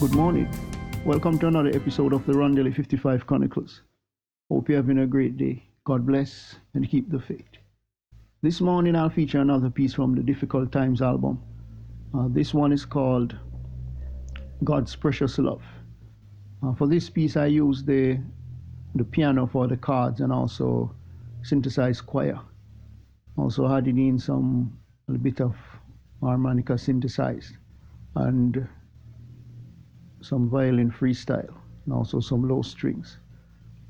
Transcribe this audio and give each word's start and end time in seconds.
Good 0.00 0.14
morning. 0.16 0.48
Welcome 1.04 1.38
to 1.38 1.46
another 1.46 1.68
episode 1.68 2.12
of 2.12 2.26
the 2.26 2.32
Rondelli 2.32 2.74
55 2.74 3.28
Chronicles. 3.28 3.82
Hope 4.50 4.68
you're 4.68 4.78
having 4.78 4.98
a 4.98 5.06
great 5.06 5.36
day. 5.36 5.62
God 5.84 6.04
bless 6.04 6.56
and 6.74 6.90
keep 6.90 7.08
the 7.08 7.20
faith. 7.20 7.46
This 8.42 8.60
morning 8.60 8.96
I'll 8.96 9.08
feature 9.08 9.40
another 9.40 9.70
piece 9.70 9.94
from 9.94 10.16
the 10.16 10.22
Difficult 10.22 10.72
Times 10.72 11.00
album. 11.00 11.40
Uh, 12.12 12.26
this 12.28 12.52
one 12.52 12.72
is 12.72 12.84
called 12.84 13.36
God's 14.64 14.96
Precious 14.96 15.38
Love. 15.38 15.62
Uh, 16.62 16.74
for 16.74 16.88
this 16.88 17.08
piece 17.08 17.36
I 17.36 17.46
used 17.46 17.86
the 17.86 18.18
the 18.96 19.04
piano 19.04 19.46
for 19.46 19.68
the 19.68 19.76
cards 19.76 20.20
and 20.20 20.32
also 20.32 20.92
synthesized 21.42 22.04
choir. 22.04 22.40
Also 23.38 23.72
added 23.72 23.96
in 23.96 24.18
some 24.18 24.76
a 25.08 25.12
bit 25.12 25.40
of 25.40 25.54
harmonica 26.20 26.76
synthesized 26.76 27.56
and 28.16 28.68
some 30.24 30.48
violin 30.48 30.90
freestyle 30.90 31.54
and 31.84 31.92
also 31.92 32.18
some 32.18 32.48
low 32.48 32.62
strings. 32.62 33.18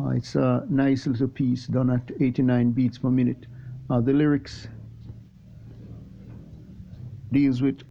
Uh, 0.00 0.08
it's 0.10 0.34
a 0.34 0.66
nice 0.70 1.06
little 1.06 1.28
piece 1.28 1.66
done 1.66 1.90
at 1.90 2.10
89 2.20 2.70
beats 2.72 2.98
per 2.98 3.10
minute. 3.10 3.46
Uh, 3.90 4.00
the 4.00 4.12
lyrics 4.12 4.68
deals 7.30 7.60
with 7.60 7.82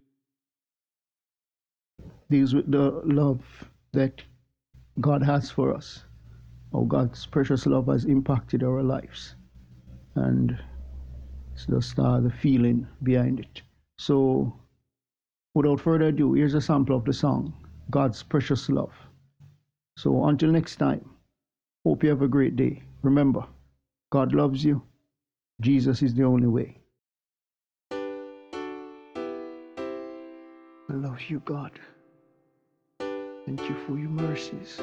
deals 2.30 2.54
with 2.54 2.70
the 2.70 2.90
love 3.04 3.40
that 3.92 4.22
God 5.00 5.22
has 5.22 5.50
for 5.50 5.74
us. 5.74 6.04
How 6.72 6.80
God's 6.82 7.26
precious 7.26 7.66
love 7.66 7.86
has 7.86 8.06
impacted 8.06 8.64
our 8.64 8.82
lives, 8.82 9.36
and 10.14 10.58
it's 11.52 11.66
just 11.66 11.98
uh, 11.98 12.18
the 12.20 12.30
feeling 12.30 12.88
behind 13.02 13.40
it. 13.40 13.62
So, 13.98 14.52
without 15.54 15.80
further 15.80 16.06
ado, 16.06 16.32
here's 16.32 16.54
a 16.54 16.60
sample 16.60 16.96
of 16.96 17.04
the 17.04 17.12
song, 17.12 17.52
God's 17.92 18.22
Precious 18.22 18.70
Love. 18.70 18.92
So, 19.98 20.24
until 20.24 20.50
next 20.50 20.76
time, 20.76 21.04
hope 21.84 22.02
you 22.02 22.08
have 22.08 22.22
a 22.22 22.28
great 22.28 22.56
day. 22.56 22.82
Remember, 23.02 23.44
God 24.10 24.32
loves 24.32 24.64
you, 24.64 24.82
Jesus 25.60 26.02
is 26.02 26.14
the 26.14 26.24
only 26.24 26.48
way. 26.48 26.78
I 30.90 30.94
love 30.94 31.20
you, 31.28 31.40
God. 31.44 31.72
Thank 32.98 33.60
you 33.68 33.76
for 33.86 33.98
your 33.98 34.08
mercies. 34.08 34.80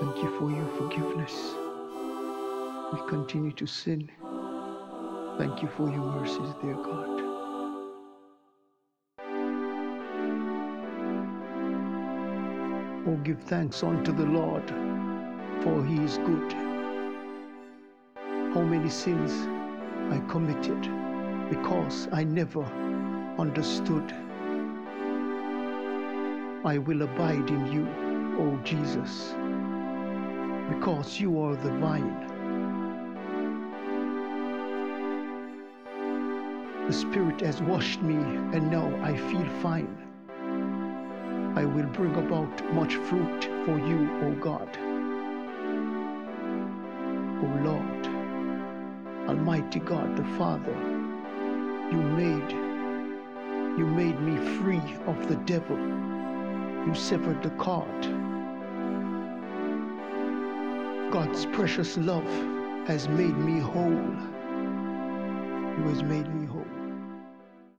Thank 0.00 0.16
you 0.24 0.38
for 0.40 0.50
your 0.50 0.66
forgiveness. 0.78 1.54
We 2.92 2.98
continue 3.08 3.52
to 3.52 3.66
sin. 3.66 4.10
Thank 5.38 5.62
you 5.62 5.68
for 5.76 5.88
your 5.88 6.04
mercies, 6.18 6.52
dear 6.60 6.74
God. 6.74 7.19
Oh, 13.06 13.16
give 13.24 13.40
thanks 13.40 13.82
unto 13.82 14.12
the 14.12 14.26
Lord, 14.26 14.68
for 15.62 15.84
he 15.84 15.96
is 16.04 16.18
good. 16.18 16.52
How 18.54 18.62
many 18.62 18.90
sins 18.90 19.32
I 20.10 20.18
committed 20.28 20.82
because 21.50 22.08
I 22.12 22.24
never 22.24 22.64
understood. 23.38 24.12
I 26.64 26.78
will 26.78 27.02
abide 27.02 27.48
in 27.48 27.72
you, 27.72 27.86
O 28.38 28.60
Jesus, 28.64 29.34
because 30.68 31.18
you 31.18 31.40
are 31.40 31.56
the 31.56 31.72
vine. 31.78 32.26
The 36.86 36.92
Spirit 36.92 37.40
has 37.40 37.62
washed 37.62 38.02
me, 38.02 38.16
and 38.16 38.70
now 38.70 38.88
I 39.02 39.16
feel 39.16 39.48
fine. 39.62 40.09
I 41.56 41.64
will 41.64 41.86
bring 41.86 42.14
about 42.14 42.74
much 42.74 42.94
fruit 42.94 43.44
for 43.64 43.78
you, 43.78 44.08
O 44.22 44.32
God. 44.40 44.68
O 47.42 47.46
Lord, 47.64 48.06
Almighty 49.28 49.80
God, 49.80 50.16
the 50.16 50.24
Father, 50.38 50.76
you 51.90 51.98
made 51.98 52.70
you 53.78 53.86
made 53.86 54.20
me 54.20 54.36
free 54.58 54.82
of 55.06 55.28
the 55.28 55.36
devil. 55.36 55.78
You 56.86 56.94
severed 56.94 57.42
the 57.42 57.50
cord. 57.50 58.02
God's 61.10 61.46
precious 61.46 61.96
love 61.96 62.28
has 62.86 63.08
made 63.08 63.36
me 63.36 63.58
whole. 63.58 64.14
You 65.78 65.84
has 65.88 66.02
made 66.02 66.32
me 66.34 66.39